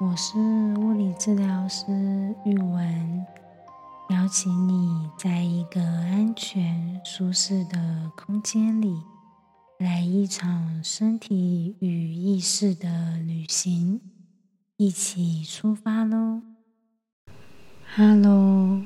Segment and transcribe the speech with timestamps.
[0.00, 0.38] 我是
[0.78, 1.84] 物理治疗师
[2.46, 3.26] 玉文，
[4.08, 8.96] 邀请你在一个安全、舒适的空间里，
[9.78, 14.00] 来一场身体与意识的旅行，
[14.78, 16.40] 一起出发喽
[17.94, 18.80] ！Hello，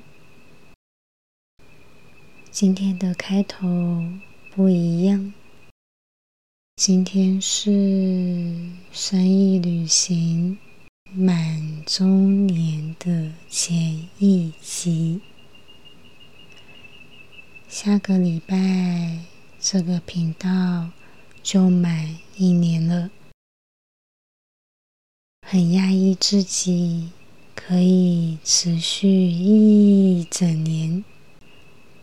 [2.51, 3.69] 今天的开头
[4.53, 5.33] 不一样。
[6.75, 7.71] 今天是
[8.91, 10.59] 生意旅行
[11.17, 15.21] 满周年的前一集。
[17.69, 19.21] 下个礼拜
[19.61, 20.91] 这个频道
[21.41, 23.13] 就满一年了，
[25.47, 27.11] 很压抑自己
[27.55, 31.05] 可以持续一整年，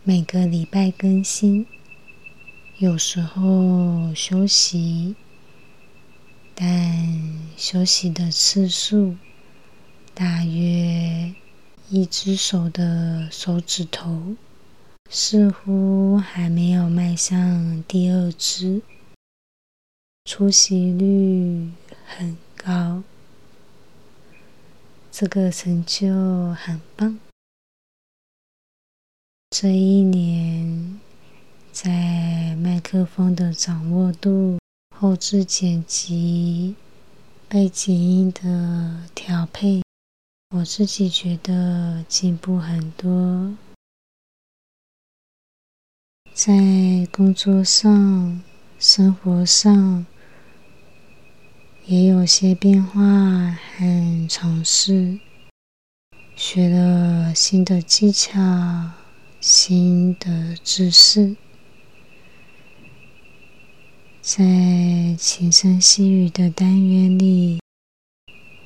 [0.05, 1.67] 每个礼拜更新。
[2.78, 5.16] 有时候休息，
[6.55, 7.20] 但
[7.62, 9.16] 休息的次数
[10.16, 11.32] 大约
[11.92, 14.36] 一只手的手指头，
[15.12, 18.81] 似乎还没有迈向第二只。
[20.26, 21.70] 出席率
[22.08, 23.03] 很高，
[25.12, 27.20] 这个成就很棒。
[29.52, 31.00] 这一年。
[31.72, 34.58] 在麦克风的掌握度、
[34.94, 36.75] 后置剪辑、
[37.53, 39.81] 背景音的调配，
[40.55, 43.53] 我自己觉得进步很多。
[46.33, 48.41] 在工作上、
[48.79, 50.05] 生活上
[51.85, 55.19] 也有些变化和尝试，
[56.38, 58.39] 学了新的技巧、
[59.41, 61.35] 新的知识。
[64.23, 67.59] 在轻声细语的单元里，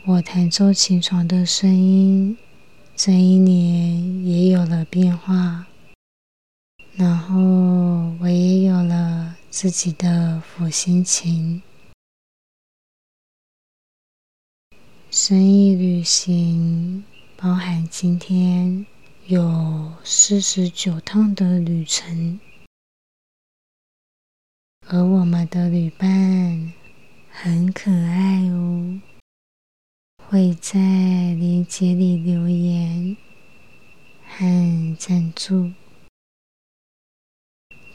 [0.06, 2.38] 我弹奏琴床的声音，
[2.94, 5.66] 这一年也有了变化。
[6.96, 7.38] 然后
[8.20, 11.62] 我也有了自己的辅心琴。
[15.10, 17.06] 生意旅行
[17.38, 18.86] 包含今天
[19.28, 22.42] 有四十九趟的旅程。
[24.88, 26.72] 而我们的旅伴
[27.32, 29.02] 很可爱哦，
[30.28, 33.18] 会在链接里留言
[34.28, 35.72] 和赞助。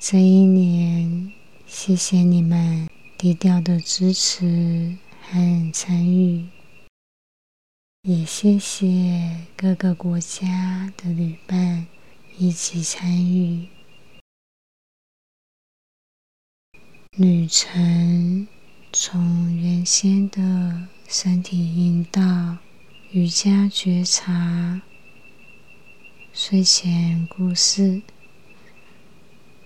[0.01, 1.33] 这一年，
[1.65, 6.49] 谢谢你们低调的支持和参与，
[8.03, 11.87] 也谢谢各个国家的旅伴
[12.37, 13.69] 一起参与。
[17.21, 18.49] 旅程
[18.95, 22.57] 从原先的身体引导、
[23.11, 24.81] 瑜伽觉察、
[26.33, 28.01] 睡前故事，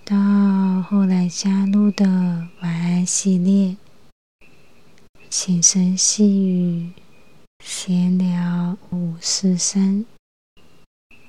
[0.03, 2.05] 到后来加入的
[2.59, 3.77] 晚安系列、
[5.29, 6.91] 轻声细语、
[7.63, 10.03] 闲聊五四三，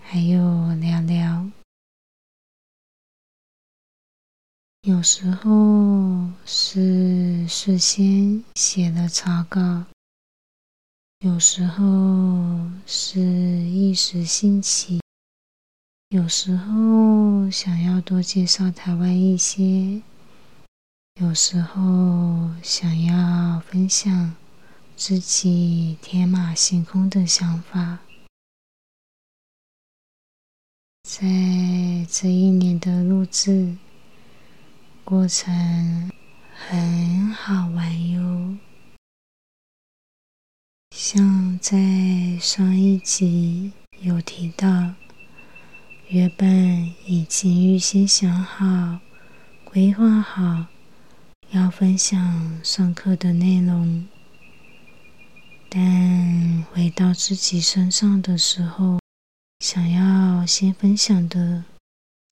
[0.00, 1.48] 还有聊聊。
[4.86, 9.84] 有时候是事先写了草稿，
[11.18, 15.00] 有时候是一时兴起，
[16.10, 20.02] 有时候想要多介绍台湾一些，
[21.20, 24.36] 有时候想要分享
[24.96, 27.98] 自己天马行空的想法。
[31.02, 31.26] 在
[32.08, 33.76] 这一年的录制。
[35.06, 36.10] 过程
[36.52, 38.58] 很好玩哟，
[40.90, 41.76] 像在
[42.40, 44.94] 上一集有提到，
[46.08, 48.98] 原本已经预先想好、
[49.62, 50.66] 规划好
[51.50, 54.08] 要分享上课的内容，
[55.68, 58.98] 但回到自己身上的时候，
[59.60, 61.62] 想要先分享的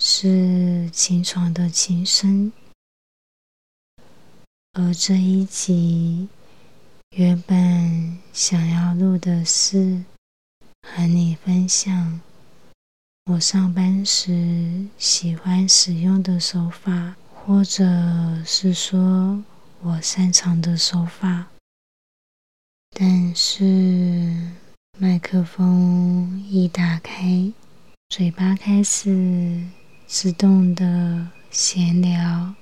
[0.00, 2.50] 是琴床的琴声。
[4.76, 6.28] 而这一集
[7.10, 10.02] 原本想要录的是
[10.82, 12.20] 和你分享
[13.26, 17.84] 我上班时喜欢使用的手法，或者
[18.44, 19.44] 是说
[19.80, 21.46] 我擅长的手法。
[22.90, 24.50] 但是
[24.98, 27.52] 麦克风一打开，
[28.08, 29.64] 嘴巴开始
[30.08, 32.54] 自动的闲聊。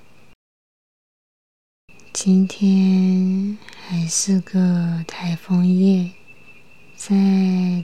[2.15, 3.57] 今天
[3.89, 6.11] 还是个台风夜，
[6.95, 7.17] 在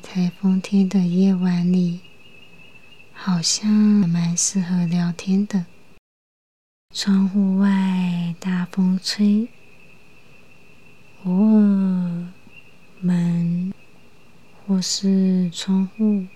[0.03, 2.01] 台风天的夜晚里，
[3.15, 5.65] 好像蛮适合聊天的。
[6.95, 9.49] 窗户外大风吹，
[11.25, 12.29] 偶尔
[13.01, 13.73] 门
[14.67, 16.27] 或是窗户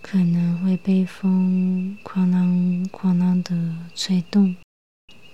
[0.00, 4.54] 可能会被风哐啷哐啷的吹动，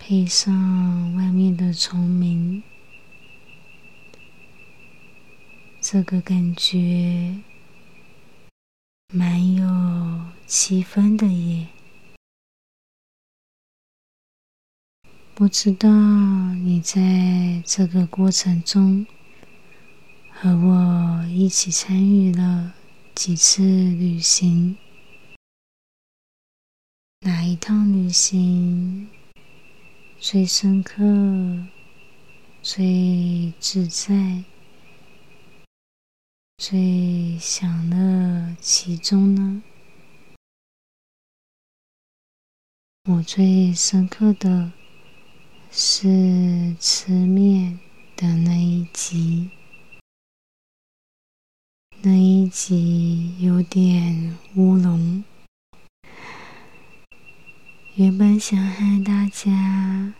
[0.09, 2.63] 配上外面的虫鸣，
[5.83, 7.43] 这个感觉
[9.13, 9.67] 蛮有
[10.47, 11.69] 气氛的耶。
[15.35, 15.91] 不知道
[16.55, 19.07] 你在这个过程中
[20.33, 22.73] 和我一起参与了
[23.15, 24.75] 几次旅行？
[27.21, 29.11] 哪一趟旅行
[30.21, 31.03] 最深刻、
[32.61, 34.45] 最自在、
[36.59, 39.63] 最享乐其中呢？
[43.05, 44.73] 我最深刻的。
[45.71, 47.79] 是吃面
[48.17, 49.51] 的那一集，
[52.01, 55.23] 那一集有点乌龙。
[57.99, 60.15] 原本想和大家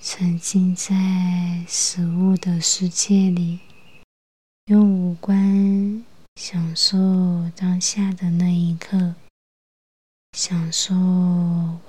[0.00, 3.60] 沉浸在食物的世界里，
[4.64, 6.02] 用五官
[6.36, 6.96] 享受
[7.54, 9.14] 当下的那一刻，
[10.32, 10.94] 享受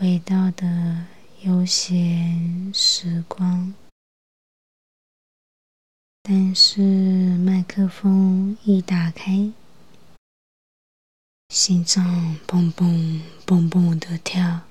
[0.01, 1.05] 味道的。
[1.43, 3.73] 悠闲时光，
[6.21, 6.81] 但是
[7.37, 9.51] 麦克风一打开，
[11.47, 14.61] 心脏蹦蹦蹦蹦的跳，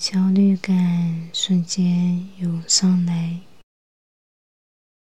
[0.00, 3.40] 焦虑感瞬间涌上来。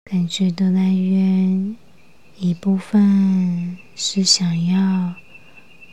[0.04, 1.76] 感觉的来源
[2.38, 5.16] 一部分是想要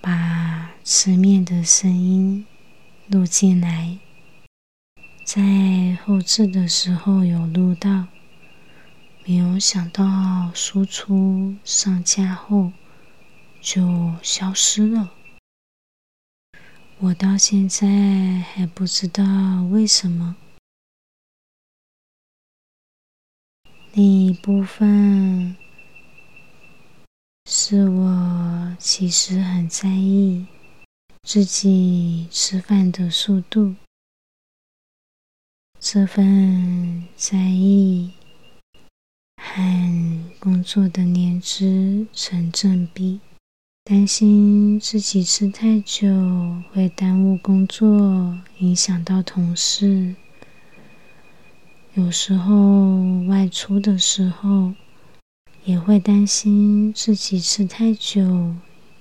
[0.04, 2.46] 把吃面的声音
[3.08, 3.98] 录进来。
[5.26, 8.06] 在后置的时候有录到，
[9.26, 12.72] 没有想到输出上架后
[13.60, 15.12] 就消失了。
[17.04, 17.88] 我到现在
[18.54, 19.24] 还不知道
[19.72, 20.36] 为什么。
[23.94, 25.58] 另一部分
[27.50, 30.46] 是我其实很在意
[31.24, 33.74] 自己吃饭的速度。
[35.80, 38.14] 这份在意
[39.38, 43.20] 和工作的年资成正比，
[43.92, 46.08] 担心自己吃太久
[46.72, 50.16] 会耽误工作，影响到同事。
[51.96, 54.74] 有时候外出的时候，
[55.66, 58.56] 也会担心自己吃太久，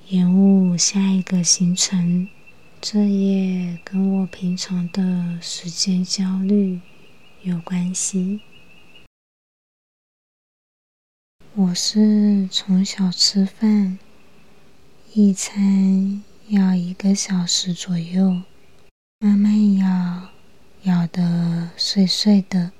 [0.08, 2.26] 延误下一个行程。
[2.80, 6.80] 这也跟我平常的时间焦虑
[7.42, 8.40] 有关系。
[11.54, 13.96] 我是从小吃饭，
[15.12, 18.42] 一餐要一个小时左右，
[19.18, 20.28] 慢慢咬，
[20.84, 22.70] 咬得碎碎的，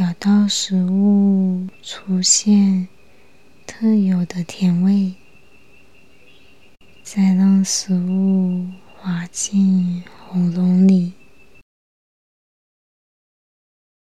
[0.00, 2.88] 咬到食物出现
[3.68, 5.14] 特有的甜味，
[7.04, 8.66] 再让食物。
[8.96, 11.12] 滑进喉咙里，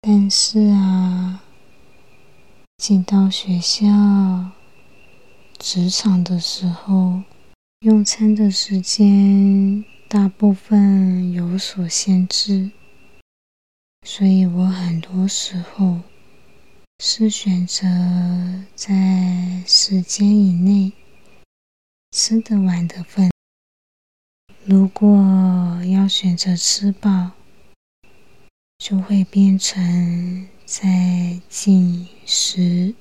[0.01, 1.43] 但是啊，
[2.77, 3.85] 进到学校、
[5.59, 7.21] 职场的时候，
[7.81, 12.71] 用餐的时间大部分有所限制，
[14.01, 16.01] 所以我很多时候
[16.97, 17.85] 是选择
[18.73, 20.91] 在时间以内
[22.09, 23.29] 吃得完的份。
[24.65, 25.15] 如果
[25.85, 27.33] 要选择吃饱，
[28.79, 32.95] 就会变成在进食。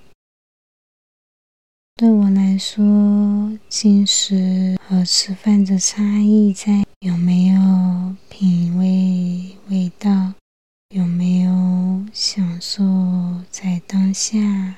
[1.98, 10.34] 对我来说，进食和吃饭的差异在有没有品味味道，
[10.90, 12.84] 有没有享受
[13.50, 14.74] 在当下，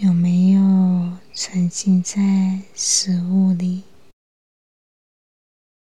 [0.00, 3.84] 有没有沉浸在食物里。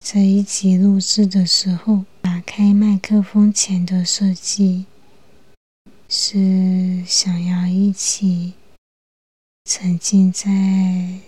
[0.04, 4.84] 这一集录制的时候，打开麦克风前的设计
[6.10, 8.52] 是想要一起
[9.72, 10.50] 沉浸在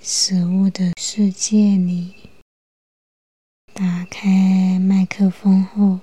[0.02, 2.12] 食物的世界里。
[3.72, 6.00] 打开麦克风后，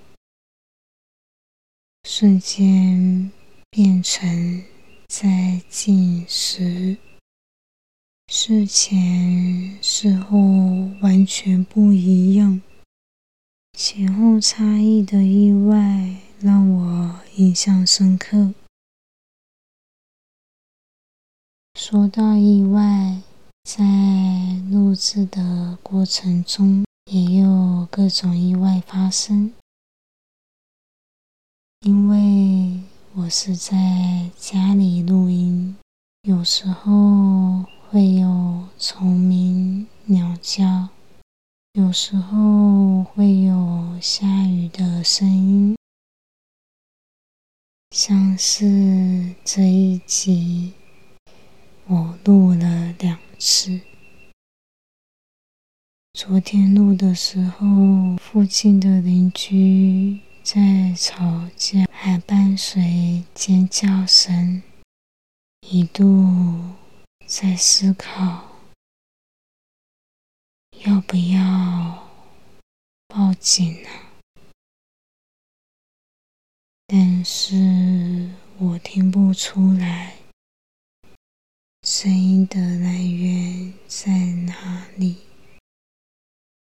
[2.05, 3.29] 瞬间
[3.69, 4.63] 变成
[5.09, 6.95] 在进食。
[8.31, 10.37] 事前事后
[11.01, 12.61] 完全不一样，
[13.77, 18.53] 前后差异的意外让我印象深刻。
[21.81, 23.21] 说到意外，
[23.63, 23.85] 在
[24.69, 29.53] 录制的过程中，也有各种意外发生。
[31.79, 32.83] 因为
[33.13, 35.77] 我是在家里录音，
[36.23, 40.89] 有时候会有虫鸣、鸟叫，
[41.71, 45.77] 有时候会有下雨的声音，
[47.91, 50.73] 像是这一集。
[51.91, 53.81] 我录了两次。
[56.13, 64.61] 昨天录的时候，附近的邻居在吵架，还伴随尖叫声，
[65.61, 66.75] 一度
[67.25, 68.51] 在思考
[70.85, 72.07] 要不要
[73.07, 73.89] 报警呢？
[76.85, 78.29] 但是
[78.59, 80.18] 我听不出来。
[81.91, 84.11] 声音的来源在
[84.45, 85.15] 哪里？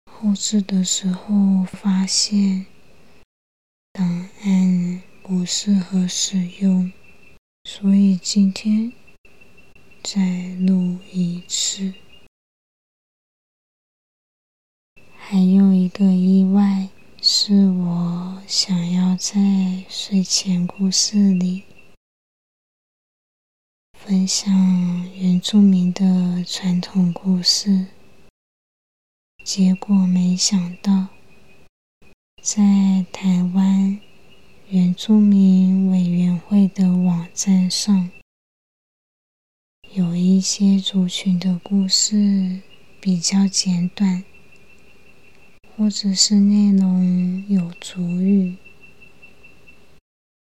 [0.06, 2.66] 后置的时候发现
[3.92, 6.92] 档案不适合使用，
[7.64, 8.92] 所以今天
[10.00, 11.92] 再录一次。
[15.16, 16.88] 还有一个意外，
[17.20, 21.64] 是我想要在睡前故事里。
[24.10, 24.52] 分享
[25.14, 27.86] 原住民的传统故事，
[29.44, 31.06] 结果没想到，
[32.42, 34.00] 在台湾
[34.68, 38.10] 原住民委员会的网站上，
[39.92, 42.62] 有一些族群的故事
[43.00, 44.24] 比较简短，
[45.76, 48.56] 或者是内容有族语，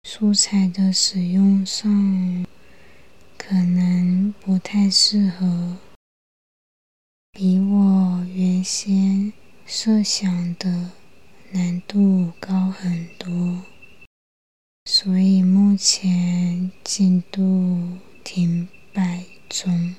[0.04, 2.47] 素材的使用上。
[3.44, 5.76] 可能不太适合，
[7.32, 9.32] 比我原先
[9.66, 10.92] 设想的
[11.50, 13.64] 难度高很多，
[14.84, 19.96] 所以目前进度停摆中，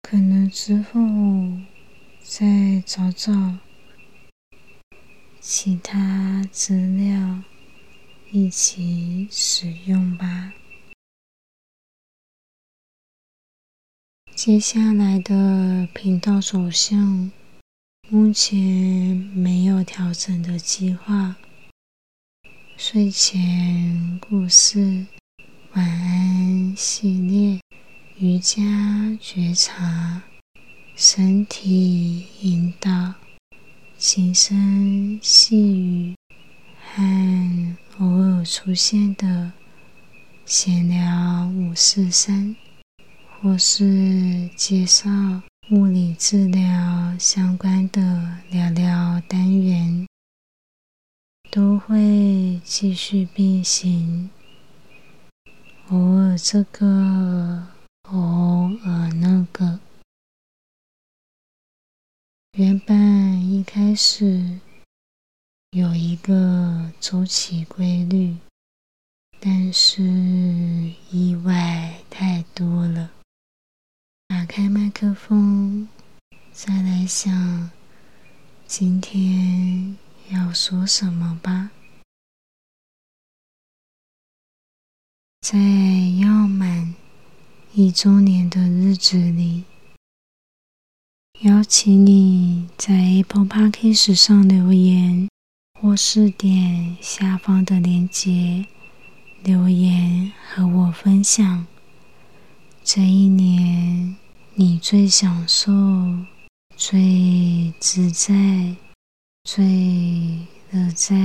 [0.00, 1.00] 可能之后
[2.22, 3.58] 再找找
[5.38, 7.44] 其他资料。
[8.32, 10.52] 一起使用吧。
[14.36, 17.32] 接下来的频道走向，
[18.08, 18.56] 目前
[19.34, 21.34] 没有调整的计划。
[22.76, 25.06] 睡前故事、
[25.72, 27.60] 晚安系列、
[28.16, 28.62] 瑜伽
[29.20, 30.22] 觉察、
[30.94, 33.14] 身体引导、
[33.98, 36.14] 轻声细语
[36.94, 37.89] 和。
[38.00, 39.52] 偶尔出现的
[40.46, 42.56] 闲聊五四三，
[43.28, 45.10] 或是介绍
[45.70, 50.06] 物理治疗相关的聊聊单元，
[51.50, 54.30] 都会继续并行。
[55.90, 57.66] 偶尔这个，
[58.04, 59.78] 偶尔那个。
[62.52, 62.96] 原本
[63.46, 64.60] 一开始。
[65.72, 68.36] 有一个周期规律，
[69.38, 70.02] 但是
[71.12, 73.12] 意外太多了。
[74.26, 75.86] 打开麦克风，
[76.52, 77.70] 再来想
[78.66, 79.96] 今天
[80.30, 81.70] 要说什么吧。
[85.40, 85.56] 在
[86.20, 86.96] 要满
[87.74, 89.66] 一周年的日子里，
[91.42, 95.28] 邀请你在 Apple Podcast 上留言。
[95.82, 98.66] 或是点下方的链接
[99.42, 101.66] 留言和我分享，
[102.84, 104.14] 这一年
[104.56, 105.72] 你最享受、
[106.76, 108.76] 最自在、
[109.44, 111.16] 最乐在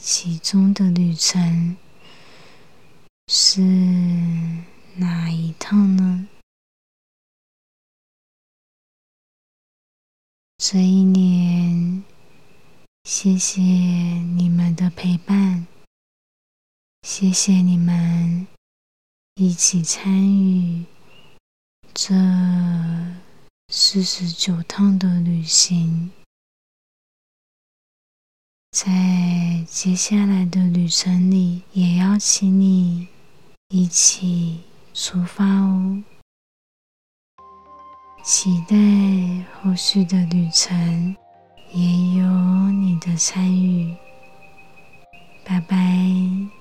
[0.00, 1.76] 其中的旅程
[3.30, 3.60] 是
[4.94, 6.26] 哪一趟呢？
[10.56, 12.02] 这一年。
[13.10, 15.66] 谢谢你们的陪伴，
[17.00, 18.46] 谢谢你们
[19.36, 20.84] 一起参与
[21.94, 22.14] 这
[23.72, 26.10] 四十九趟的旅行。
[28.72, 33.08] 在接下来的旅程里，也邀请你
[33.68, 34.60] 一起
[34.92, 36.04] 出发哦。
[38.22, 38.76] 期待
[39.54, 41.16] 后续的旅程
[41.72, 42.26] 也有
[42.70, 43.94] 你的参与。
[45.44, 46.57] 拜拜。